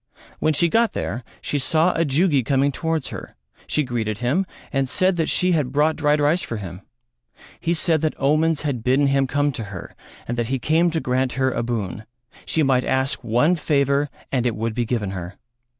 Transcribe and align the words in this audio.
When 0.39 0.53
she 0.55 0.67
got 0.67 0.93
there 0.93 1.23
she 1.41 1.59
saw 1.59 1.93
a 1.93 2.03
Jugi 2.03 2.41
coming 2.41 2.71
towards 2.71 3.09
her, 3.09 3.35
she 3.67 3.83
greeted 3.83 4.17
him 4.17 4.47
and 4.73 4.89
said 4.89 5.15
that 5.17 5.29
she 5.29 5.51
had 5.51 5.71
brought 5.71 5.95
dried 5.95 6.19
rice 6.19 6.41
for 6.41 6.57
him. 6.57 6.81
He 7.59 7.75
said 7.75 8.01
that 8.01 8.15
omens 8.19 8.63
had 8.63 8.83
bidden 8.83 9.05
him 9.05 9.27
come 9.27 9.51
to 9.51 9.65
her 9.65 9.95
and 10.27 10.39
that 10.39 10.47
he 10.47 10.57
came 10.57 10.89
to 10.89 10.99
grant 10.99 11.33
her 11.33 11.51
a 11.51 11.61
boon: 11.61 12.05
she 12.47 12.63
might 12.63 12.83
ask 12.83 13.23
one 13.23 13.55
favour 13.55 14.09
and 14.31 14.47
it 14.47 14.55
would 14.55 14.73
be 14.73 14.85
given 14.85 15.11
her. 15.11 15.35